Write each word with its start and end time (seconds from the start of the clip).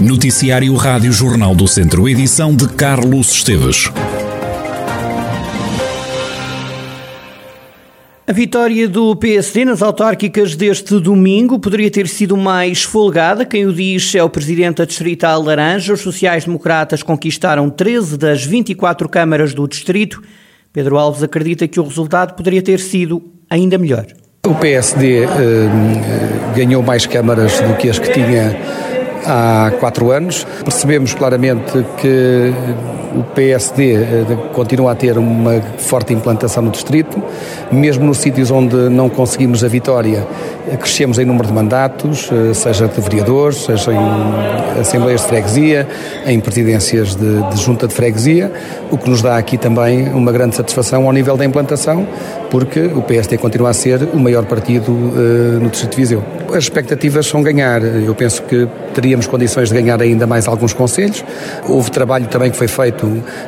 Noticiário 0.00 0.74
Rádio 0.74 1.10
Jornal 1.10 1.54
do 1.54 1.66
Centro, 1.66 2.06
edição 2.06 2.54
de 2.54 2.68
Carlos 2.68 3.32
Esteves. 3.32 3.90
A 8.26 8.32
vitória 8.32 8.86
do 8.86 9.16
PSD 9.16 9.64
nas 9.64 9.80
autárquicas 9.80 10.54
deste 10.54 11.00
domingo 11.00 11.58
poderia 11.58 11.90
ter 11.90 12.06
sido 12.08 12.36
mais 12.36 12.82
folgada. 12.82 13.46
Quem 13.46 13.64
o 13.64 13.72
diz 13.72 14.14
é 14.14 14.22
o 14.22 14.28
presidente 14.28 14.76
da 14.76 14.84
Distrital 14.84 15.40
Laranja. 15.40 15.94
Os 15.94 16.02
sociais-democratas 16.02 17.02
conquistaram 17.02 17.70
13 17.70 18.18
das 18.18 18.44
24 18.44 19.08
câmaras 19.08 19.54
do 19.54 19.66
distrito. 19.66 20.22
Pedro 20.74 20.98
Alves 20.98 21.22
acredita 21.22 21.66
que 21.66 21.80
o 21.80 21.84
resultado 21.84 22.34
poderia 22.34 22.60
ter 22.60 22.80
sido 22.80 23.22
ainda 23.48 23.78
melhor. 23.78 24.04
O 24.46 24.54
PSD 24.54 25.24
eh, 25.24 25.28
ganhou 26.54 26.82
mais 26.82 27.06
câmaras 27.06 27.58
do 27.60 27.74
que 27.76 27.88
as 27.88 27.98
que 27.98 28.12
tinha 28.12 28.85
há 29.26 29.72
quatro 29.80 30.12
anos. 30.12 30.46
Percebemos 30.64 31.14
claramente 31.14 31.84
que 32.00 32.52
o 33.16 33.22
PSD 33.22 33.94
eh, 33.94 34.24
continua 34.52 34.92
a 34.92 34.94
ter 34.94 35.16
uma 35.16 35.60
forte 35.78 36.12
implantação 36.12 36.62
no 36.62 36.70
distrito, 36.70 37.22
mesmo 37.72 38.04
nos 38.04 38.18
sítios 38.18 38.50
onde 38.50 38.76
não 38.90 39.08
conseguimos 39.08 39.64
a 39.64 39.68
vitória, 39.68 40.26
eh, 40.70 40.76
crescemos 40.76 41.18
em 41.18 41.24
número 41.24 41.46
de 41.48 41.54
mandatos, 41.54 42.30
eh, 42.30 42.52
seja 42.52 42.86
de 42.86 43.00
vereadores, 43.00 43.64
seja 43.64 43.92
em 43.92 44.80
assembleias 44.80 45.22
de 45.22 45.28
freguesia, 45.28 45.88
em 46.26 46.38
presidências 46.38 47.14
de, 47.14 47.42
de 47.50 47.56
junta 47.62 47.88
de 47.88 47.94
freguesia, 47.94 48.52
o 48.90 48.98
que 48.98 49.08
nos 49.08 49.22
dá 49.22 49.38
aqui 49.38 49.56
também 49.56 50.08
uma 50.10 50.30
grande 50.30 50.54
satisfação 50.54 51.06
ao 51.06 51.12
nível 51.12 51.36
da 51.36 51.44
implantação, 51.44 52.06
porque 52.50 52.80
o 52.80 53.02
PSD 53.02 53.38
continua 53.38 53.70
a 53.70 53.74
ser 53.74 54.02
o 54.12 54.18
maior 54.18 54.44
partido 54.44 54.92
uh, 54.92 55.60
no 55.60 55.68
Distrito 55.68 55.92
de 55.92 55.96
Viseu. 55.96 56.22
As 56.50 56.64
expectativas 56.64 57.26
são 57.26 57.42
ganhar. 57.42 57.82
Eu 57.82 58.14
penso 58.14 58.42
que 58.42 58.68
teríamos 58.94 59.26
condições 59.26 59.68
de 59.68 59.74
ganhar 59.74 60.00
ainda 60.00 60.26
mais 60.26 60.46
alguns 60.46 60.72
conselhos. 60.72 61.24
Houve 61.68 61.90
trabalho 61.90 62.26
também 62.26 62.50
que 62.50 62.56
foi 62.56 62.68
feito 62.68 63.05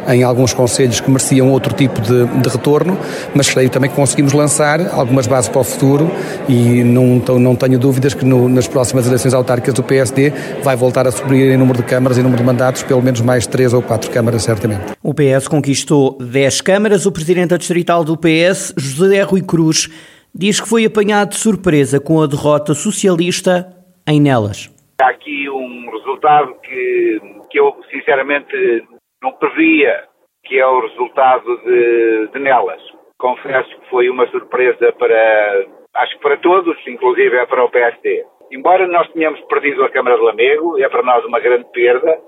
em 0.08 0.22
alguns 0.22 0.52
conselhos 0.52 1.00
que 1.00 1.10
mereciam 1.10 1.50
outro 1.50 1.74
tipo 1.74 2.00
de, 2.00 2.26
de 2.26 2.48
retorno, 2.48 2.98
mas 3.34 3.50
creio 3.50 3.70
também 3.70 3.90
que 3.90 3.96
conseguimos 3.96 4.32
lançar 4.32 4.80
algumas 4.92 5.26
bases 5.26 5.48
para 5.48 5.60
o 5.60 5.64
futuro 5.64 6.10
e 6.48 6.82
não, 6.82 7.22
não 7.38 7.56
tenho 7.56 7.78
dúvidas 7.78 8.14
que 8.14 8.24
no, 8.24 8.48
nas 8.48 8.66
próximas 8.66 9.06
eleições 9.06 9.34
autárquicas 9.34 9.74
do 9.74 9.82
PSD 9.82 10.30
vai 10.62 10.76
voltar 10.76 11.06
a 11.06 11.12
subir 11.12 11.52
em 11.52 11.56
número 11.56 11.78
de 11.78 11.84
câmaras 11.84 12.18
e 12.18 12.22
número 12.22 12.40
de 12.40 12.46
mandatos, 12.46 12.82
pelo 12.82 13.02
menos 13.02 13.20
mais 13.20 13.46
três 13.46 13.72
ou 13.72 13.82
quatro 13.82 14.10
câmaras, 14.10 14.42
certamente. 14.42 14.92
O 15.02 15.14
PS 15.14 15.48
conquistou 15.48 16.16
10 16.18 16.60
câmaras. 16.60 17.06
O 17.06 17.12
presidente 17.12 17.56
distrital 17.56 18.04
do 18.04 18.16
PS, 18.16 18.74
José 18.76 19.22
Rui 19.22 19.42
Cruz, 19.42 19.88
diz 20.34 20.60
que 20.60 20.68
foi 20.68 20.84
apanhado 20.84 21.30
de 21.30 21.36
surpresa 21.36 22.00
com 22.00 22.22
a 22.22 22.26
derrota 22.26 22.74
socialista 22.74 23.74
em 24.06 24.20
Nelas. 24.20 24.70
Há 25.00 25.10
aqui 25.10 25.48
um 25.48 25.90
resultado 25.90 26.54
que, 26.62 27.20
que 27.50 27.58
eu 27.58 27.74
sinceramente 27.90 28.84
não 29.22 29.32
previa, 29.32 30.04
que 30.44 30.58
é 30.58 30.66
o 30.66 30.80
resultado 30.80 31.56
de, 31.58 32.28
de 32.28 32.38
Nelas. 32.38 32.82
Confesso 33.18 33.68
que 33.80 33.90
foi 33.90 34.08
uma 34.08 34.26
surpresa 34.28 34.92
para, 34.92 35.66
acho 35.94 36.14
que 36.16 36.22
para 36.22 36.36
todos, 36.38 36.76
inclusive 36.86 37.36
é 37.36 37.46
para 37.46 37.64
o 37.64 37.70
PSD. 37.70 38.24
Embora 38.50 38.86
nós 38.86 39.10
tenhamos 39.12 39.40
perdido 39.42 39.84
a 39.84 39.90
Câmara 39.90 40.16
de 40.16 40.22
Lamego, 40.22 40.78
é 40.78 40.88
para 40.88 41.02
nós 41.02 41.24
uma 41.24 41.40
grande 41.40 41.70
perda, 41.72 42.18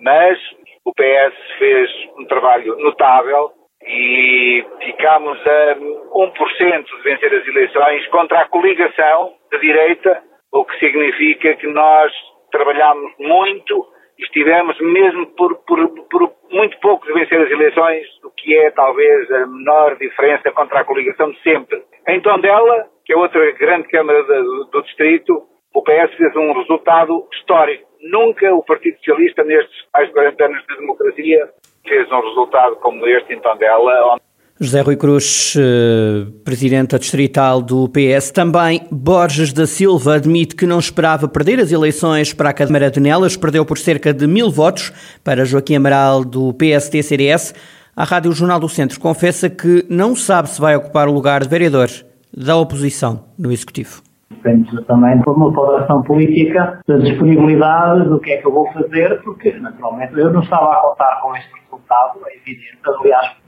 mas 0.00 0.38
o 0.84 0.92
PS 0.92 1.34
fez 1.58 1.90
um 2.18 2.24
trabalho 2.26 2.76
notável 2.78 3.50
e 3.82 4.64
ficámos 4.84 5.38
a 5.46 5.76
1% 5.76 6.84
de 6.84 7.02
vencer 7.02 7.34
as 7.34 7.46
eleições 7.46 8.06
contra 8.08 8.40
a 8.40 8.48
coligação 8.48 9.34
de 9.50 9.58
direita, 9.58 10.22
o 10.52 10.64
que 10.64 10.78
significa 10.78 11.54
que 11.56 11.66
nós 11.66 12.12
trabalhámos 12.50 13.12
muito 13.18 13.86
estivemos 14.18 14.78
mesmo 14.80 15.26
por, 15.28 15.56
por, 15.66 15.88
por 16.08 16.32
muito 16.50 16.78
pouco 16.80 17.06
de 17.06 17.12
vencer 17.12 17.40
as 17.40 17.50
eleições, 17.50 18.06
o 18.24 18.30
que 18.30 18.56
é 18.56 18.70
talvez 18.70 19.30
a 19.30 19.46
menor 19.46 19.96
diferença 19.96 20.50
contra 20.52 20.80
a 20.80 20.84
coligação 20.84 21.30
de 21.30 21.40
sempre. 21.42 21.82
Em 22.08 22.20
Tondela, 22.20 22.86
que 23.04 23.12
é 23.12 23.16
outra 23.16 23.50
grande 23.52 23.88
Câmara 23.88 24.22
do, 24.22 24.64
do 24.64 24.82
Distrito, 24.82 25.42
o 25.74 25.82
PS 25.82 26.14
fez 26.16 26.34
um 26.36 26.52
resultado 26.52 27.26
histórico. 27.32 27.86
Nunca 28.00 28.54
o 28.54 28.62
Partido 28.62 28.96
Socialista, 28.98 29.44
nestes 29.44 29.76
mais 29.92 30.08
de 30.08 30.14
40 30.14 30.44
anos 30.44 30.66
de 30.66 30.76
democracia, 30.76 31.50
fez 31.86 32.10
um 32.10 32.20
resultado 32.20 32.76
como 32.76 33.06
este 33.06 33.34
em 33.34 33.40
Tondela. 33.40 34.18
José 34.58 34.80
Rui 34.80 34.96
Cruz, 34.96 35.54
eh, 35.54 36.28
presidente 36.42 36.98
distrital 36.98 37.60
do 37.60 37.90
PS, 37.90 38.30
também 38.30 38.80
Borges 38.90 39.52
da 39.52 39.66
Silva 39.66 40.14
admite 40.14 40.56
que 40.56 40.64
não 40.64 40.78
esperava 40.78 41.28
perder 41.28 41.60
as 41.60 41.72
eleições 41.72 42.32
para 42.32 42.48
a 42.48 42.54
Câmara 42.54 42.90
de 42.90 42.98
Nelas, 42.98 43.36
perdeu 43.36 43.66
por 43.66 43.76
cerca 43.76 44.14
de 44.14 44.26
mil 44.26 44.50
votos 44.50 44.90
para 45.22 45.44
Joaquim 45.44 45.76
Amaral 45.76 46.24
do 46.24 46.54
PSD-CDS. 46.54 47.52
A 47.94 48.04
Rádio 48.04 48.32
Jornal 48.32 48.58
do 48.58 48.66
Centro 48.66 48.98
confessa 48.98 49.50
que 49.50 49.84
não 49.90 50.16
sabe 50.16 50.48
se 50.48 50.58
vai 50.58 50.74
ocupar 50.74 51.06
o 51.06 51.12
lugar 51.12 51.42
de 51.42 51.50
vereador 51.50 51.88
da 52.34 52.56
oposição 52.56 53.24
no 53.38 53.52
Executivo. 53.52 54.00
Depende 54.30 54.82
também 54.86 55.20
de 55.20 55.28
uma 55.28 55.50
valoração 55.50 56.02
política, 56.02 56.80
da 56.88 56.96
disponibilidade 56.96 58.08
do 58.08 58.18
que 58.20 58.32
é 58.32 58.38
que 58.38 58.46
eu 58.46 58.52
vou 58.52 58.72
fazer, 58.72 59.20
porque 59.22 59.52
naturalmente 59.60 60.18
eu 60.18 60.32
não 60.32 60.40
estava 60.40 60.72
a 60.72 60.76
contar 60.76 61.20
com 61.20 61.36
este 61.36 61.50
resultado, 61.62 62.20
é 62.26 62.36
evidente. 62.38 62.78
Aliás, 63.02 63.45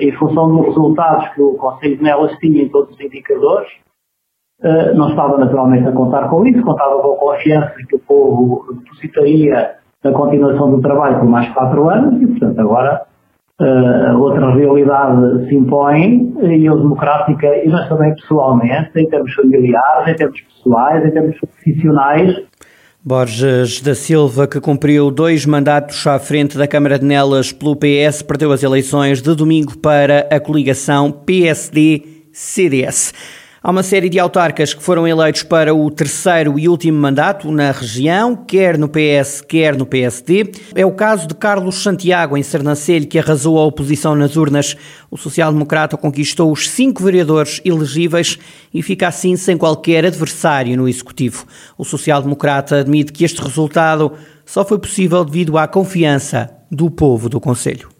em 0.00 0.12
função 0.12 0.48
dos 0.54 0.66
resultados 0.66 1.28
que 1.34 1.42
o 1.42 1.54
Conselho 1.54 1.96
de 1.96 2.02
Nelas 2.02 2.32
tinha 2.38 2.62
em 2.62 2.68
todos 2.68 2.94
os 2.94 3.00
indicadores, 3.00 3.68
eh, 4.62 4.92
não 4.92 5.08
estava 5.08 5.38
naturalmente 5.38 5.88
a 5.88 5.92
contar 5.92 6.28
com 6.28 6.44
isso, 6.46 6.62
contava 6.62 7.00
com 7.00 7.12
a 7.12 7.16
confiança 7.16 7.74
que 7.88 7.96
o 7.96 8.00
povo 8.00 8.74
depositaria 8.74 9.76
na 10.04 10.12
continuação 10.12 10.70
do 10.70 10.82
trabalho 10.82 11.18
por 11.18 11.28
mais 11.28 11.48
quatro 11.54 11.88
anos 11.88 12.20
e, 12.20 12.26
portanto, 12.26 12.60
agora 12.60 13.02
uh, 13.60 14.18
outra 14.18 14.54
realidade 14.54 15.46
se 15.46 15.54
impõe 15.54 16.34
e 16.42 16.66
eu 16.66 16.78
democrática, 16.78 17.46
e 17.64 17.68
nós 17.68 17.88
também 17.88 18.14
pessoalmente, 18.14 18.90
em 18.96 19.08
termos 19.08 19.32
familiares, 19.34 20.08
em 20.08 20.14
termos 20.14 20.40
pessoais, 20.40 21.04
em 21.06 21.10
termos 21.10 21.38
profissionais, 21.38 22.36
Borges 23.02 23.80
da 23.80 23.94
Silva, 23.94 24.46
que 24.46 24.60
cumpriu 24.60 25.10
dois 25.10 25.46
mandatos 25.46 26.06
à 26.06 26.18
frente 26.18 26.58
da 26.58 26.68
Câmara 26.68 26.98
de 26.98 27.06
Nelas 27.06 27.50
pelo 27.50 27.74
PS, 27.74 28.20
perdeu 28.20 28.52
as 28.52 28.62
eleições 28.62 29.22
de 29.22 29.34
domingo 29.34 29.78
para 29.78 30.28
a 30.30 30.38
coligação 30.38 31.10
PSD-CDS. 31.10 33.14
Há 33.62 33.70
uma 33.70 33.82
série 33.82 34.08
de 34.08 34.18
autarcas 34.18 34.72
que 34.72 34.82
foram 34.82 35.06
eleitos 35.06 35.42
para 35.42 35.74
o 35.74 35.90
terceiro 35.90 36.58
e 36.58 36.66
último 36.66 36.98
mandato 36.98 37.52
na 37.52 37.70
região, 37.70 38.34
quer 38.34 38.78
no 38.78 38.88
PS, 38.88 39.42
quer 39.46 39.76
no 39.76 39.84
PSD. 39.84 40.50
É 40.74 40.86
o 40.86 40.92
caso 40.92 41.28
de 41.28 41.34
Carlos 41.34 41.82
Santiago, 41.82 42.38
em 42.38 42.42
Sernancelho, 42.42 43.06
que 43.06 43.18
arrasou 43.18 43.58
a 43.58 43.66
oposição 43.66 44.16
nas 44.16 44.34
urnas. 44.34 44.74
O 45.10 45.18
social-democrata 45.18 45.98
conquistou 45.98 46.50
os 46.50 46.70
cinco 46.70 47.04
vereadores 47.04 47.60
elegíveis 47.62 48.38
e 48.72 48.82
fica 48.82 49.08
assim 49.08 49.36
sem 49.36 49.58
qualquer 49.58 50.06
adversário 50.06 50.74
no 50.74 50.88
Executivo. 50.88 51.44
O 51.76 51.84
social-democrata 51.84 52.76
admite 52.76 53.12
que 53.12 53.26
este 53.26 53.42
resultado 53.42 54.12
só 54.46 54.64
foi 54.64 54.78
possível 54.78 55.22
devido 55.22 55.58
à 55.58 55.68
confiança 55.68 56.50
do 56.70 56.90
povo 56.90 57.28
do 57.28 57.38
Conselho. 57.38 57.99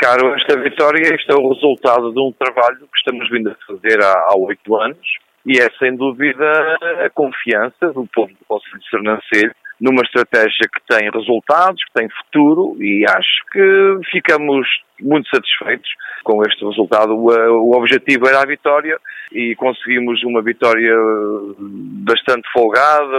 Caro, 0.00 0.34
esta 0.34 0.58
vitória 0.58 1.14
este 1.14 1.30
é 1.30 1.34
o 1.34 1.52
resultado 1.52 2.10
de 2.10 2.18
um 2.18 2.32
trabalho 2.32 2.78
que 2.78 2.98
estamos 2.98 3.28
vindo 3.28 3.50
a 3.50 3.56
fazer 3.66 4.02
há 4.02 4.34
oito 4.38 4.74
anos 4.74 5.06
e 5.44 5.58
é 5.58 5.68
sem 5.78 5.94
dúvida 5.94 6.46
a 7.04 7.10
confiança 7.10 7.92
do 7.92 8.06
povo 8.06 8.32
do 8.32 8.44
Conselho 8.48 8.78
de 8.78 8.88
Sernancelho 8.88 9.54
numa 9.78 10.00
estratégia 10.00 10.68
que 10.72 10.80
tem 10.88 11.10
resultados, 11.10 11.84
que 11.84 11.92
tem 11.92 12.08
futuro 12.08 12.82
e 12.82 13.04
acho 13.06 13.44
que 13.52 14.10
ficamos 14.10 14.66
muito 14.98 15.28
satisfeitos 15.28 15.90
com 16.24 16.42
este 16.44 16.64
resultado. 16.64 17.12
O, 17.14 17.76
objetivo 17.76 18.26
era 18.26 18.40
a 18.40 18.46
vitória 18.46 18.98
e 19.30 19.54
conseguimos 19.56 20.22
uma 20.24 20.40
vitória 20.40 20.94
bastante 21.58 22.50
folgada, 22.52 23.18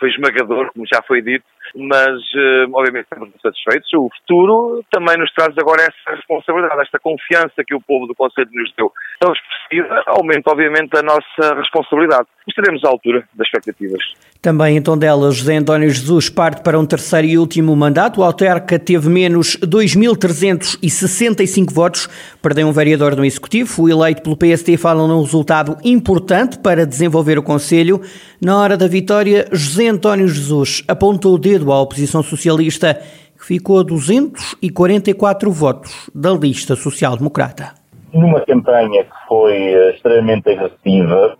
foi 0.00 0.08
esmagador, 0.08 0.72
como 0.72 0.84
já 0.92 1.00
foi 1.02 1.22
dito, 1.22 1.44
mas 1.76 2.18
uh, 2.34 2.68
obviamente 2.72 3.04
estamos 3.04 3.30
satisfeitos. 3.40 3.88
O 3.94 4.08
futuro 4.18 4.84
também 4.90 5.16
nos 5.18 5.32
traz 5.32 5.56
agora 5.58 5.82
essa 5.82 6.16
responsabilidade, 6.16 6.82
esta 6.82 6.98
confiança 6.98 7.62
que 7.64 7.74
o 7.74 7.80
povo 7.80 8.06
do 8.06 8.14
Conselho 8.14 8.50
nos 8.52 8.72
deu. 8.76 8.92
Tão 9.20 9.32
expressiva, 9.32 10.02
aumenta 10.06 10.50
obviamente 10.50 10.96
a 10.96 11.02
nossa 11.02 11.54
responsabilidade. 11.54 12.26
Estaremos 12.48 12.82
à 12.84 12.88
altura 12.88 13.28
das 13.34 13.46
expectativas. 13.46 14.02
Também 14.42 14.78
em 14.78 14.82
Tondela, 14.82 15.30
José 15.30 15.56
António 15.56 15.90
Jesus 15.90 16.30
parte 16.30 16.62
para 16.62 16.78
um 16.78 16.86
terceiro 16.86 17.26
e 17.26 17.36
último 17.36 17.76
mandato. 17.76 18.20
O 18.20 18.24
Auterca 18.24 18.78
teve 18.78 19.10
menos 19.10 19.58
2.365 19.58 21.70
votos, 21.70 22.08
perdeu 22.40 22.66
um 22.66 22.72
vereador 22.72 23.14
no 23.14 23.24
Executivo. 23.24 23.82
O 23.82 23.88
eleito 23.88 24.22
pelo 24.22 24.36
PST 24.36 24.78
fala 24.78 25.06
num 25.06 25.20
resultado 25.20 25.76
importante 25.84 26.58
para 26.58 26.86
desenvolver 26.86 27.38
o 27.38 27.42
Conselho. 27.42 28.00
Na 28.40 28.58
hora 28.58 28.78
da 28.78 28.88
vitória, 28.88 29.46
José 29.52 29.89
António 29.90 30.28
Jesus 30.28 30.84
apontou 30.86 31.34
o 31.34 31.38
dedo 31.38 31.72
à 31.72 31.82
oposição 31.82 32.22
socialista, 32.22 32.94
que 33.36 33.44
ficou 33.44 33.80
a 33.80 33.82
244 33.82 35.50
votos 35.50 36.08
da 36.14 36.30
lista 36.30 36.76
social-democrata. 36.76 37.74
Numa 38.12 38.40
campanha 38.44 39.04
que 39.04 39.26
foi 39.26 39.56
eh, 39.56 39.90
extremamente 39.94 40.48
agressiva, 40.48 41.36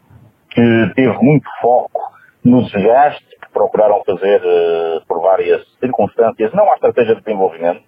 que 0.50 0.92
teve 0.96 1.16
muito 1.22 1.48
foco 1.60 2.00
no 2.44 2.64
desgaste, 2.64 3.24
que 3.40 3.52
procuraram 3.52 4.02
fazer 4.04 4.40
uh, 4.40 5.06
por 5.06 5.20
várias 5.20 5.62
circunstâncias, 5.78 6.52
não 6.52 6.70
há 6.70 6.74
estratégia 6.74 7.14
de 7.14 7.22
desenvolvimento, 7.22 7.82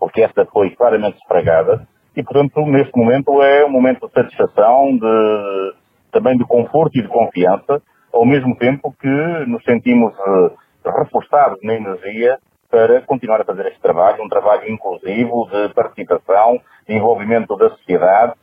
porque 0.00 0.22
esta 0.22 0.46
foi 0.46 0.70
claramente 0.70 1.18
esfragada, 1.18 1.86
e 2.16 2.22
portanto 2.22 2.64
neste 2.66 2.96
momento 2.96 3.42
é 3.42 3.64
um 3.64 3.70
momento 3.70 4.06
de 4.06 4.12
satisfação, 4.12 4.96
de, 4.96 5.74
também 6.10 6.36
de 6.36 6.44
conforto 6.44 6.98
e 6.98 7.02
de 7.02 7.08
confiança, 7.08 7.82
ao 8.18 8.26
mesmo 8.26 8.56
tempo 8.56 8.92
que 9.00 9.44
nos 9.46 9.62
sentimos 9.62 10.12
uh, 10.18 10.50
reforçados 10.84 11.58
na 11.62 11.74
energia 11.74 12.38
para 12.68 13.00
continuar 13.02 13.40
a 13.40 13.44
fazer 13.44 13.66
este 13.66 13.80
trabalho, 13.80 14.24
um 14.24 14.28
trabalho 14.28 14.68
inclusivo 14.68 15.48
de 15.50 15.72
participação, 15.72 16.60
de 16.86 16.94
envolvimento 16.94 17.56
da 17.56 17.70
sociedade, 17.70 18.34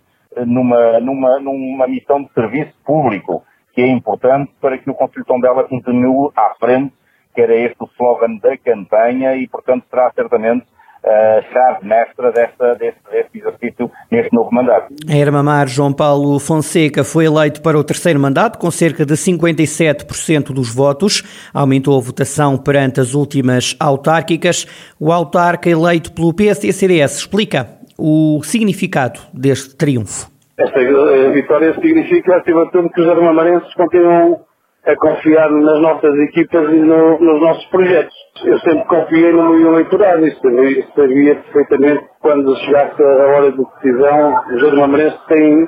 numa, 0.46 1.00
numa, 1.00 1.40
numa 1.40 1.88
missão 1.88 2.24
de 2.24 2.32
serviço 2.34 2.74
público 2.86 3.44
que 3.74 3.82
é 3.82 3.88
importante 3.88 4.52
para 4.62 4.78
que 4.78 4.90
o 4.90 4.94
Conselho 4.94 5.24
de 5.24 5.28
Tondela 5.28 5.64
continue 5.66 6.32
à 6.36 6.56
frente, 6.58 6.94
que 7.34 7.42
era 7.42 7.54
este 7.54 7.76
o 7.82 7.88
slogan 7.88 8.38
da 8.42 8.58
campanha 8.58 9.36
e, 9.36 9.48
portanto, 9.48 9.86
será 9.90 10.10
certamente 10.16 10.66
a 11.06 11.42
chave 11.54 11.88
mestra 11.88 12.32
desta, 12.32 12.74
deste, 12.76 13.00
deste, 13.12 13.38
exercício 13.38 13.92
neste 14.12 14.34
novo 14.34 14.50
mandato. 14.52 14.94
A 15.08 15.16
Hermamar 15.16 15.68
João 15.68 15.94
Paulo 15.94 16.40
Fonseca 16.40 17.04
foi 17.04 17.26
eleito 17.26 17.62
para 17.62 17.78
o 17.78 17.84
terceiro 17.84 18.20
mandato 18.20 18.58
com 18.58 18.72
cerca 18.72 19.06
de 19.06 19.14
57% 19.14 20.52
dos 20.52 20.74
votos. 20.74 21.50
Aumentou 21.54 21.98
a 21.98 22.02
votação 22.02 22.58
perante 22.58 23.00
as 23.00 23.14
últimas 23.14 23.76
autárquicas. 23.80 24.66
O 25.00 25.12
autarca 25.12 25.70
eleito 25.70 26.12
pelo 26.12 26.34
PSD-CDS 26.34 27.20
explica 27.20 27.70
o 27.98 28.42
significado 28.44 29.20
deste 29.34 29.76
triunfo. 29.76 30.32
Esta 30.58 30.80
vitória 31.34 31.74
significa, 31.74 32.38
acima 32.38 32.66
de 32.66 32.72
tudo, 32.72 32.90
que 32.90 33.02
os 33.02 33.10
armamarenses 33.10 33.74
continuam 33.74 34.40
a 34.86 34.96
confiar 34.98 35.50
nas 35.50 35.82
nossas 35.82 36.16
equipas 36.20 36.70
e 36.72 36.78
no, 36.78 37.20
nos 37.20 37.42
nossos 37.42 37.66
projetos. 37.66 38.14
Eu 38.44 38.60
sempre 38.60 38.86
confiei 38.86 39.32
no 39.32 39.50
meu 39.50 39.74
eleitorado 39.74 40.28
e 40.28 40.36
sabia, 40.36 40.88
sabia 40.96 41.36
perfeitamente 41.36 42.06
quando 42.20 42.56
chegasse 42.58 43.02
a 43.02 43.06
hora 43.06 43.52
de 43.52 43.58
decisão, 43.58 44.42
os 44.54 44.64
armamentos 44.64 45.20
têm, 45.28 45.68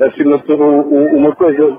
acima 0.00 0.38
de 0.38 0.44
tudo, 0.44 0.64
uma 0.64 1.34
coisa. 1.36 1.78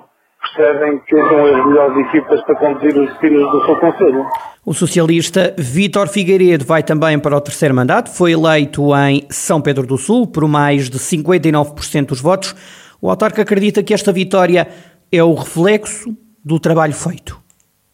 Percebem 0.55 0.99
que 0.99 1.15
são 1.15 1.45
as 1.45 1.65
melhores 1.65 2.07
equipas 2.07 2.41
para 2.43 2.55
conduzir 2.55 2.97
os 2.97 3.09
destinos 3.09 3.51
do 3.51 3.65
seu 3.65 3.75
Conselho. 3.77 4.25
O 4.65 4.73
socialista 4.73 5.53
Vítor 5.57 6.07
Figueiredo 6.07 6.63
vai 6.63 6.83
também 6.83 7.17
para 7.19 7.35
o 7.35 7.41
terceiro 7.41 7.73
mandato. 7.73 8.09
Foi 8.09 8.33
eleito 8.33 8.95
em 8.95 9.25
São 9.29 9.59
Pedro 9.59 9.85
do 9.85 9.97
Sul 9.97 10.27
por 10.27 10.47
mais 10.47 10.89
de 10.89 10.99
59% 10.99 12.05
dos 12.05 12.21
votos. 12.21 12.55
O 13.01 13.09
autarca 13.09 13.41
acredita 13.41 13.83
que 13.83 13.93
esta 13.93 14.11
vitória 14.11 14.67
é 15.11 15.23
o 15.23 15.33
reflexo 15.33 16.15
do 16.47 16.59
trabalho 16.59 16.93
feito. 16.93 17.39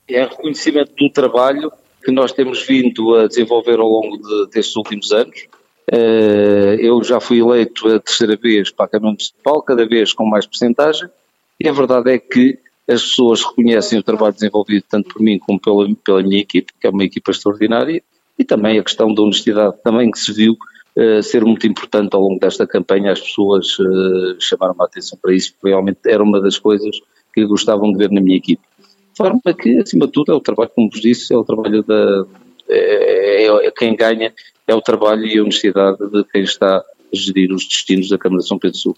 É 0.08 0.24
reconhecimento 0.24 0.94
do 0.96 1.10
trabalho 1.10 1.72
que 2.04 2.12
nós 2.12 2.32
temos 2.32 2.62
vindo 2.66 3.16
a 3.16 3.28
desenvolver 3.28 3.80
ao 3.80 3.88
longo 3.88 4.18
de, 4.18 4.52
destes 4.52 4.76
últimos 4.76 5.12
anos. 5.12 5.48
Eh, 5.92 6.78
eu 6.80 7.04
já 7.04 7.20
fui 7.20 7.40
eleito 7.40 7.88
a 7.88 8.00
terceira 8.00 8.36
vez 8.36 8.72
para 8.72 8.86
a 8.86 8.90
Câmara 8.90 9.12
Municipal, 9.12 9.62
cada 9.62 9.86
vez 9.86 10.14
com 10.14 10.26
mais 10.26 10.46
porcentagem, 10.46 11.10
e 11.60 11.68
a 11.68 11.72
verdade 11.72 12.12
é 12.12 12.20
que 12.20 12.60
as 12.88 13.02
pessoas 13.02 13.44
reconhecem 13.44 13.98
o 13.98 14.04
trabalho 14.04 14.34
desenvolvido 14.34 14.86
tanto 14.90 15.14
por 15.14 15.22
mim 15.22 15.40
como 15.40 15.60
pela, 15.60 15.88
pela 16.04 16.22
minha 16.22 16.42
equipe, 16.42 16.74
que 16.80 16.88
é 16.88 16.90
uma 16.90 17.04
equipa 17.04 17.32
extraordinária, 17.32 18.04
e 18.38 18.44
também 18.44 18.78
a 18.78 18.84
questão 18.84 19.14
da 19.14 19.22
honestidade, 19.22 19.76
também 19.84 20.12
que 20.12 20.20
se 20.20 20.34
viu 20.34 20.58
uh, 20.98 21.24
ser 21.24 21.46
muito 21.46 21.66
importante 21.68 22.14
ao 22.14 22.22
longo 22.22 22.40
desta 22.40 22.68
campanha, 22.68 23.12
as 23.12 23.22
pessoas 23.22 23.80
uh, 23.80 24.36
chamaram 24.40 24.76
a 24.80 24.86
atenção 24.86 25.18
para 25.22 25.34
isso, 25.34 25.54
porque 25.54 25.70
realmente 25.70 26.00
era 26.06 26.22
uma 26.22 26.42
das 26.42 26.58
coisas 26.58 27.00
que 27.34 27.46
gostavam 27.46 27.92
de 27.92 27.98
ver 27.98 28.12
na 28.12 28.22
minha 28.22 28.38
equipe. 28.38 28.62
De 28.80 29.18
forma 29.18 29.42
que, 29.58 29.80
acima 29.80 30.06
de 30.06 30.12
tudo, 30.12 30.32
é 30.32 30.36
o 30.36 30.42
trabalho, 30.42 30.72
como 30.76 30.90
vos 30.90 31.02
disse, 31.02 31.34
é 31.34 31.38
o 31.38 31.44
trabalho 31.44 31.84
da. 31.84 32.26
É, 32.70 33.46
é, 33.46 33.68
é 33.68 33.72
quem 33.72 33.96
ganha 33.96 34.34
é 34.68 34.74
o 34.74 34.82
trabalho 34.82 35.26
e 35.26 35.38
a 35.38 35.42
honestidade 35.42 35.98
de 36.10 36.24
quem 36.32 36.44
está 36.44 36.78
a 36.78 36.84
gerir 37.12 37.52
os 37.52 37.68
destinos 37.68 38.10
da 38.10 38.18
Câmara 38.18 38.42
de 38.42 38.48
São 38.48 38.58
Pedro 38.58 38.78
Sul. 38.78 38.98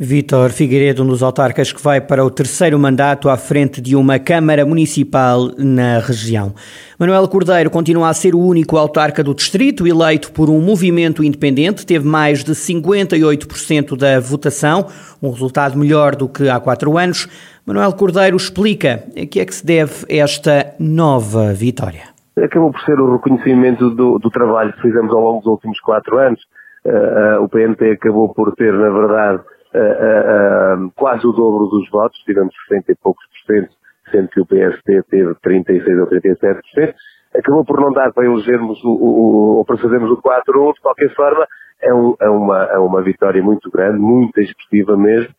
Vítor 0.00 0.50
Figueiredo, 0.50 1.02
um 1.02 1.08
dos 1.08 1.24
autarcas 1.24 1.72
que 1.72 1.82
vai 1.82 2.00
para 2.00 2.24
o 2.24 2.30
terceiro 2.30 2.78
mandato 2.78 3.28
à 3.28 3.36
frente 3.36 3.80
de 3.80 3.96
uma 3.96 4.16
Câmara 4.16 4.64
Municipal 4.64 5.50
na 5.58 5.98
região. 5.98 6.54
Manuel 6.96 7.26
Cordeiro 7.26 7.68
continua 7.68 8.08
a 8.08 8.14
ser 8.14 8.32
o 8.32 8.38
único 8.38 8.76
autarca 8.76 9.24
do 9.24 9.34
distrito, 9.34 9.88
eleito 9.88 10.30
por 10.30 10.48
um 10.48 10.60
movimento 10.60 11.24
independente, 11.24 11.84
teve 11.84 12.06
mais 12.06 12.44
de 12.44 12.52
58% 12.52 13.96
da 13.96 14.20
votação, 14.20 14.86
um 15.20 15.30
resultado 15.30 15.76
melhor 15.76 16.14
do 16.14 16.28
que 16.28 16.48
há 16.48 16.60
quatro 16.60 16.96
anos. 16.96 17.26
Manuel 17.68 17.92
Cordeiro 17.92 18.34
explica 18.34 19.04
a 19.14 19.26
que 19.26 19.40
é 19.40 19.44
que 19.44 19.54
se 19.54 19.66
deve 19.66 20.06
esta 20.08 20.74
nova 20.80 21.52
vitória. 21.52 22.04
Acabou 22.42 22.72
por 22.72 22.80
ser 22.80 22.98
o 22.98 23.12
reconhecimento 23.12 23.90
do, 23.90 24.18
do 24.18 24.30
trabalho 24.30 24.72
que 24.72 24.80
fizemos 24.80 25.12
ao 25.12 25.20
longo 25.20 25.40
dos 25.40 25.48
últimos 25.48 25.78
quatro 25.80 26.16
anos. 26.16 26.40
Uh, 26.82 27.40
uh, 27.40 27.44
o 27.44 27.48
PNP 27.50 27.90
acabou 27.90 28.32
por 28.32 28.54
ter, 28.54 28.72
na 28.72 28.88
verdade, 28.88 29.42
uh, 29.74 30.90
quase 30.96 31.26
o 31.26 31.32
dobro 31.32 31.66
dos 31.66 31.90
votos, 31.90 32.18
tivemos 32.20 32.54
60 32.70 32.90
e 32.90 32.94
poucos 32.94 33.22
por 33.26 33.54
cento, 33.54 33.70
sendo 34.10 34.28
que 34.28 34.40
o 34.40 34.46
PSD 34.46 35.02
teve 35.02 35.34
36 35.42 35.98
ou 35.98 36.06
37 36.06 36.60
por 36.62 36.70
cento. 36.70 36.94
Acabou 37.36 37.66
por 37.66 37.78
não 37.82 37.92
dar 37.92 38.14
para 38.14 38.24
elegermos 38.24 38.82
o, 38.82 38.88
o, 38.88 39.56
ou 39.58 39.64
para 39.66 39.76
fazermos 39.76 40.10
o 40.10 40.16
4-1, 40.16 40.72
de 40.72 40.80
qualquer 40.80 41.14
forma, 41.14 41.46
é, 41.82 41.92
um, 41.92 42.16
é, 42.18 42.30
uma, 42.30 42.64
é 42.64 42.78
uma 42.78 43.02
vitória 43.02 43.42
muito 43.42 43.70
grande, 43.70 43.98
muito 43.98 44.40
expressiva 44.40 44.96
mesmo, 44.96 45.34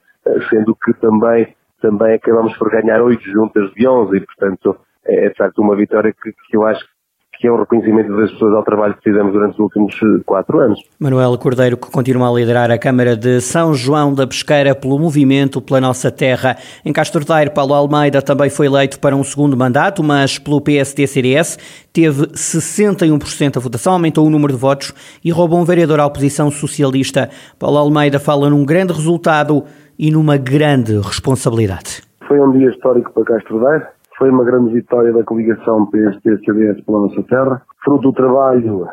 sendo 0.51 0.75
que 0.75 0.93
também, 1.01 1.55
também 1.81 2.15
acabamos 2.15 2.55
por 2.57 2.69
ganhar 2.69 3.01
8 3.01 3.23
juntas 3.23 3.71
de 3.73 3.87
11 3.87 4.17
e, 4.17 4.21
portanto, 4.21 4.77
é, 5.05 5.25
é 5.25 5.29
de 5.29 5.35
facto 5.35 5.59
uma 5.59 5.75
vitória 5.75 6.13
que, 6.13 6.31
que 6.31 6.57
eu 6.57 6.65
acho 6.65 6.85
que 6.85 6.99
que 7.39 7.47
é 7.47 7.51
um 7.51 7.57
reconhecimento 7.57 8.13
das 8.17 8.31
pessoas 8.31 8.53
ao 8.53 8.63
trabalho 8.63 8.93
que 8.95 9.03
fizemos 9.03 9.31
durante 9.31 9.53
os 9.53 9.59
últimos 9.59 9.95
eh, 9.95 10.21
quatro 10.25 10.59
anos. 10.59 10.77
Manuel 10.99 11.37
Cordeiro, 11.37 11.77
que 11.77 11.89
continua 11.89 12.29
a 12.29 12.33
liderar 12.33 12.69
a 12.69 12.77
Câmara 12.77 13.15
de 13.15 13.39
São 13.39 13.73
João 13.73 14.13
da 14.13 14.27
Pesqueira 14.27 14.75
pelo 14.75 14.99
movimento 14.99 15.61
pela 15.61 15.79
nossa 15.79 16.11
terra. 16.11 16.57
Em 16.83 16.91
Castro 16.91 17.23
Daire, 17.23 17.51
Paulo 17.51 17.73
Almeida 17.73 18.21
também 18.21 18.49
foi 18.49 18.65
eleito 18.65 18.99
para 18.99 19.15
um 19.15 19.23
segundo 19.23 19.55
mandato, 19.55 20.03
mas 20.03 20.37
pelo 20.37 20.59
PSD-CDS 20.59 21.57
teve 21.93 22.27
61% 22.27 23.53
da 23.53 23.61
votação, 23.61 23.93
aumentou 23.93 24.27
o 24.27 24.29
número 24.29 24.51
de 24.51 24.59
votos 24.59 24.93
e 25.23 25.31
roubou 25.31 25.59
um 25.59 25.65
vereador 25.65 26.01
à 26.01 26.05
oposição 26.05 26.51
socialista. 26.51 27.29
Paulo 27.57 27.77
Almeida 27.77 28.19
fala 28.19 28.49
num 28.49 28.65
grande 28.65 28.91
resultado 28.91 29.63
e 29.99 30.11
numa 30.11 30.37
grande 30.37 30.93
responsabilidade. 30.97 32.01
Foi 32.27 32.39
um 32.39 32.51
dia 32.51 32.69
histórico 32.69 33.11
para 33.13 33.25
Castro 33.25 33.59
Daire 33.59 33.85
foi 34.17 34.29
uma 34.29 34.43
grande 34.43 34.73
vitória 34.73 35.13
da 35.13 35.23
coligação 35.23 35.85
PSD-CDS 35.85 36.83
pela 36.83 36.99
nossa 36.99 37.23
terra, 37.23 37.61
fruto 37.81 38.11
do 38.11 38.13
trabalho 38.13 38.85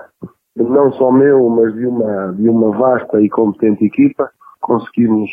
não 0.56 0.90
só 0.92 1.12
meu, 1.12 1.48
mas 1.50 1.74
de 1.74 1.86
uma, 1.86 2.32
de 2.32 2.48
uma 2.48 2.70
vasta 2.76 3.20
e 3.20 3.28
competente 3.28 3.84
equipa. 3.84 4.30
Conseguimos 4.60 5.30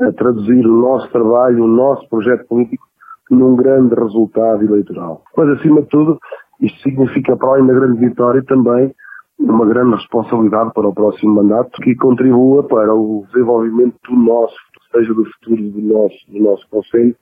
uh, 0.00 0.12
traduzir 0.12 0.66
o 0.66 0.72
nosso 0.72 1.10
trabalho, 1.10 1.64
o 1.64 1.68
nosso 1.68 2.06
projeto 2.08 2.46
político 2.46 2.84
num 3.30 3.56
grande 3.56 3.94
resultado 3.94 4.62
eleitoral. 4.62 5.22
Mas, 5.36 5.48
acima 5.58 5.82
de 5.82 5.88
tudo, 5.88 6.18
isto 6.60 6.78
significa, 6.82 7.36
para 7.36 7.48
além 7.50 7.66
da 7.66 7.74
grande 7.74 7.98
vitória, 7.98 8.44
também 8.44 8.94
uma 9.38 9.66
grande 9.66 9.96
responsabilidade 9.96 10.72
para 10.72 10.88
o 10.88 10.94
próximo 10.94 11.34
mandato 11.34 11.70
que 11.82 11.94
contribua 11.96 12.62
para 12.62 12.94
o 12.94 13.24
desenvolvimento 13.32 13.96
do 14.08 14.16
nosso, 14.16 14.56
seja 14.96 15.12
do 15.12 15.24
futuro 15.24 15.62
do 15.70 15.80
nosso, 15.80 16.16
do 16.28 16.42
nosso 16.42 16.68
Conselho, 16.68 17.14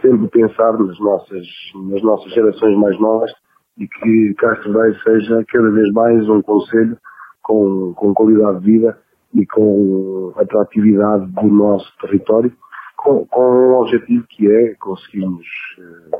sempre 0.00 0.28
pensar 0.28 0.72
nas 0.78 0.98
nossas, 0.98 1.46
nas 1.74 2.02
nossas 2.02 2.32
gerações 2.32 2.76
mais 2.76 2.98
novas 2.98 3.32
e 3.78 3.86
que 3.86 4.34
Castro 4.34 4.72
Daire 4.72 4.98
seja 5.02 5.44
cada 5.48 5.70
vez 5.70 5.92
mais 5.92 6.28
um 6.28 6.42
conselho 6.42 6.98
com, 7.42 7.94
com 7.94 8.12
qualidade 8.12 8.60
de 8.60 8.72
vida 8.72 8.98
e 9.34 9.46
com 9.46 10.32
atratividade 10.36 11.26
do 11.26 11.46
nosso 11.46 11.90
território, 12.00 12.52
com, 12.96 13.24
com 13.26 13.40
um 13.40 13.74
objetivo 13.80 14.26
que 14.28 14.50
é 14.50 14.74
conseguirmos 14.74 15.46
eh, 15.78 16.18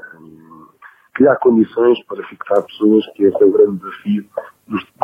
criar 1.14 1.36
condições 1.36 2.02
para 2.06 2.22
fixar 2.24 2.62
pessoas, 2.62 3.04
que 3.14 3.24
esse 3.24 3.42
é 3.42 3.46
o 3.46 3.52
grande 3.52 3.78
desafio 3.78 4.24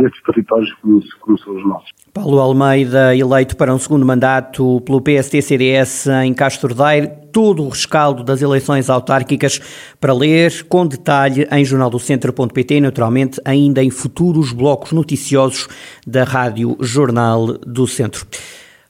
destes 0.00 0.22
territórios 0.22 0.72
como, 0.80 1.38
são 1.38 1.56
os 1.56 1.66
nossos. 1.66 1.90
Paulo 2.12 2.38
Almeida, 2.38 3.14
eleito 3.14 3.56
para 3.56 3.74
um 3.74 3.78
segundo 3.78 4.06
mandato 4.06 4.80
pelo 4.82 5.00
PST-CDS 5.00 6.06
em 6.24 6.32
Castro 6.32 6.74
Daire, 6.74 7.10
todo 7.32 7.62
o 7.64 7.68
rescaldo 7.68 8.24
das 8.24 8.40
eleições 8.40 8.88
autárquicas 8.88 9.60
para 10.00 10.12
ler 10.12 10.64
com 10.64 10.86
detalhe 10.86 11.46
em 11.50 11.64
jornaldocentro.pt, 11.64 12.80
naturalmente 12.80 13.40
ainda 13.44 13.82
em 13.82 13.90
futuros 13.90 14.52
blocos 14.52 14.92
noticiosos 14.92 15.68
da 16.06 16.24
Rádio 16.24 16.76
Jornal 16.80 17.58
do 17.58 17.86
Centro. 17.86 18.26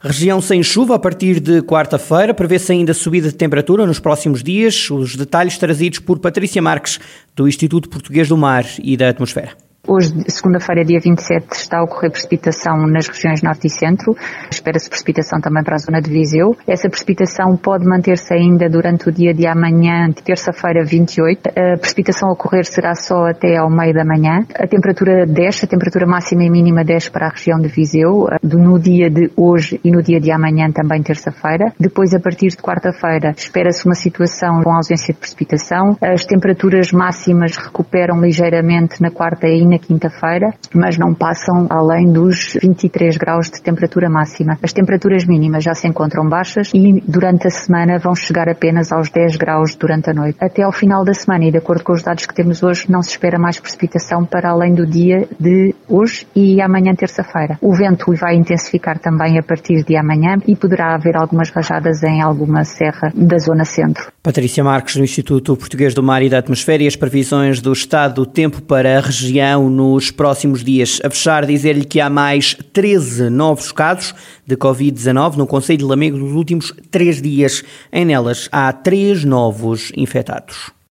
Região 0.01 0.41
sem 0.41 0.63
chuva 0.63 0.95
a 0.95 0.99
partir 0.99 1.41
de 1.41 1.61
quarta-feira, 1.61 2.33
prevê-se 2.33 2.71
ainda 2.71 2.95
subida 2.95 3.29
de 3.29 3.35
temperatura 3.35 3.85
nos 3.85 3.99
próximos 3.99 4.45
dias. 4.45 4.89
Os 4.91 5.17
detalhes 5.17 5.59
trazidos 5.59 5.99
por 5.99 6.21
Patrícia 6.21 6.63
Marques, 6.63 7.01
do 7.35 7.49
Instituto 7.49 7.89
Português 7.89 8.29
do 8.29 8.37
Mar 8.37 8.65
e 8.81 8.97
da 8.97 9.09
Atmosfera. 9.09 9.68
Hoje, 9.91 10.13
segunda-feira, 10.29 10.85
dia 10.85 11.01
27, 11.01 11.47
está 11.53 11.79
a 11.79 11.83
ocorrer 11.83 12.11
precipitação 12.11 12.87
nas 12.87 13.09
regiões 13.09 13.41
norte 13.41 13.69
e 13.69 13.71
centro. 13.71 14.15
Espera-se 14.51 14.87
precipitação 14.87 15.41
também 15.41 15.65
para 15.65 15.77
a 15.77 15.79
zona 15.79 16.03
de 16.03 16.11
Viseu. 16.11 16.55
Essa 16.67 16.91
precipitação 16.91 17.57
pode 17.57 17.87
manter-se 17.87 18.35
ainda 18.35 18.69
durante 18.69 19.09
o 19.09 19.13
dia 19.13 19.33
de 19.33 19.47
amanhã, 19.47 20.13
terça-feira, 20.23 20.85
28. 20.85 21.41
A 21.49 21.79
precipitação 21.79 22.29
a 22.29 22.33
ocorrer 22.33 22.67
será 22.67 22.95
só 22.95 23.29
até 23.31 23.57
ao 23.57 23.71
meio 23.71 23.95
da 23.95 24.05
manhã. 24.05 24.45
A 24.57 24.67
temperatura 24.67 25.25
desce, 25.25 25.65
a 25.65 25.69
temperatura 25.69 26.07
máxima 26.07 26.45
e 26.45 26.51
mínima 26.51 26.85
desce 26.85 27.11
para 27.11 27.27
a 27.27 27.31
região 27.31 27.59
de 27.59 27.69
Viseu, 27.69 28.27
no 28.43 28.79
dia 28.79 29.09
de 29.09 29.31
hoje 29.35 29.81
e 29.83 29.91
no 29.91 30.03
dia 30.03 30.21
de 30.21 30.31
amanhã, 30.31 30.71
também 30.71 31.03
terça-feira. 31.03 31.73
Depois, 31.81 32.13
a 32.13 32.21
partir 32.21 32.49
de 32.49 32.59
quarta-feira, 32.59 33.33
espera-se 33.35 33.87
uma 33.87 33.95
situação 33.95 34.61
com 34.63 34.71
ausência 34.71 35.15
de 35.15 35.19
precipitação. 35.19 35.97
As 36.03 36.27
temperaturas 36.27 36.93
máximas 36.93 37.57
recuperam 37.57 38.21
ligeiramente 38.21 39.01
na 39.01 39.11
quarta 39.11 39.47
e 39.49 39.78
quinta-feira, 39.79 40.53
mas 40.75 40.99
não 40.99 41.15
passam 41.15 41.67
além 41.71 42.13
dos 42.13 42.57
23 42.61 43.17
graus 43.17 43.51
de 43.51 43.63
temperatura 43.63 44.09
máxima. 44.09 44.59
As 44.63 44.73
temperaturas 44.73 45.25
mínimas 45.25 45.65
já 45.65 45.75
se 45.75 45.87
encontram 45.87 46.29
baixas 46.29 46.71
e 46.75 47.03
durante 47.07 47.47
a 47.47 47.51
semana 47.51 47.99
vão 47.99 48.15
chegar 48.15 48.49
apenas 48.49 48.93
aos 48.93 49.11
10 49.11 49.37
graus 49.37 49.75
durante 49.75 50.11
a 50.11 50.15
noite. 50.15 50.39
Até 50.41 50.63
ao 50.63 50.73
final 50.73 51.05
da 51.05 51.15
semana 51.15 51.47
e 51.47 51.51
de 51.51 51.59
acordo 51.59 51.85
com 51.85 51.93
os 51.93 52.03
dados 52.03 52.27
que 52.27 52.35
temos 52.35 52.63
hoje, 52.63 52.91
não 52.91 53.03
se 53.03 53.11
espera 53.11 53.39
mais 53.39 53.59
precipitação 53.59 54.25
para 54.25 54.51
além 54.51 54.75
do 54.75 54.87
dia 54.87 55.29
de 55.39 55.75
hoje 55.89 56.27
e 56.35 56.61
amanhã 56.61 56.95
terça-feira. 56.95 57.59
O 57.61 57.75
vento 57.75 58.13
vai 58.15 58.35
intensificar 58.35 58.99
também 58.99 59.39
a 59.39 59.43
partir 59.43 59.85
de 59.85 59.97
amanhã 59.97 60.37
e 60.47 60.55
poderá 60.55 60.95
haver 60.95 61.17
algumas 61.17 61.51
rajadas 61.51 62.03
em 62.03 62.21
alguma 62.23 62.65
serra 62.65 63.13
da 63.15 63.39
zona 63.39 63.65
centro. 63.65 64.18
Patrícia 64.29 64.63
Marques, 64.63 64.95
do 64.95 65.03
Instituto 65.03 65.57
Português 65.57 65.95
do 65.95 66.03
Mar 66.03 66.23
e 66.23 66.29
da 66.29 66.37
Atmosfera 66.37 66.83
e 66.83 66.87
as 66.87 66.95
previsões 66.95 67.63
do 67.63 67.73
estado 67.73 68.17
do 68.17 68.27
tempo 68.27 68.61
para 68.61 68.99
a 68.99 69.01
região 69.01 69.71
nos 69.71 70.11
próximos 70.11 70.63
dias. 70.63 71.01
A 71.03 71.09
fechar, 71.09 71.47
dizer-lhe 71.47 71.87
que 71.87 71.99
há 71.99 72.11
mais 72.11 72.55
13 72.75 73.31
novos 73.31 73.73
casos 73.73 74.15
de 74.47 74.55
Covid-19 74.55 75.37
no 75.37 75.47
Conselho 75.47 75.79
de 75.79 75.85
Lamego 75.87 76.19
nos 76.19 76.33
últimos 76.33 76.75
três 76.91 77.23
dias. 77.23 77.65
Em 77.91 78.05
nelas, 78.05 78.51
há 78.53 78.71
três 78.71 79.25
novos 79.25 79.93
infectados. 79.97 80.78